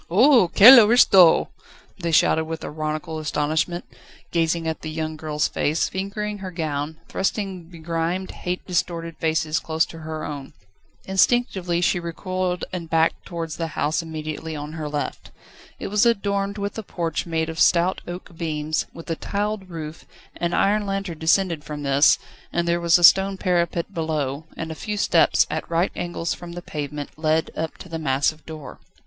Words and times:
"Oho, 0.09 0.47
quelle 0.47 0.79
aristo!" 0.79 1.49
they 1.99 2.11
shouted 2.11 2.45
with 2.45 2.63
ironical 2.65 3.19
astonishment, 3.19 3.85
gazing 4.31 4.67
at 4.67 4.81
the 4.81 4.89
young 4.89 5.15
girl's 5.15 5.47
face, 5.47 5.89
fingering 5.89 6.39
her 6.39 6.49
gown, 6.49 6.97
thrusting 7.07 7.65
begrimed, 7.65 8.31
hate 8.31 8.65
distorted 8.65 9.15
faces 9.17 9.59
close 9.59 9.85
to 9.85 9.99
her 9.99 10.25
own. 10.25 10.53
Instinctively 11.05 11.81
she 11.81 11.99
recoiled 11.99 12.65
and 12.73 12.89
backed 12.89 13.25
towards 13.27 13.57
the 13.57 13.67
house 13.77 14.01
immediately 14.01 14.55
on 14.55 14.73
her 14.73 14.89
left. 14.89 15.29
It 15.79 15.89
was 15.89 16.03
adorned 16.03 16.57
with 16.57 16.79
a 16.79 16.81
porch 16.81 17.27
made 17.27 17.47
of 17.47 17.59
stout 17.59 18.01
oak 18.07 18.35
beams, 18.35 18.87
with 18.95 19.07
a 19.11 19.15
tiled 19.15 19.69
roof; 19.69 20.05
an 20.35 20.55
iron 20.55 20.87
lantern 20.87 21.19
descended 21.19 21.63
from 21.63 21.83
this, 21.83 22.17
and 22.51 22.67
there 22.67 22.81
was 22.81 22.97
a 22.97 23.03
stone 23.03 23.37
parapet 23.37 23.93
below, 23.93 24.47
and 24.57 24.71
a 24.71 24.73
few 24.73 24.97
steps, 24.97 25.45
at 25.51 25.69
right 25.69 25.91
angles 25.95 26.33
from 26.33 26.53
the 26.53 26.63
pavement, 26.63 27.11
led 27.17 27.51
up 27.55 27.77
to 27.77 27.87
the 27.87 27.99
massive 27.99 28.43
door. 28.47 28.79